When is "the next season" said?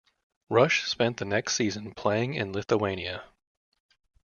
1.17-1.93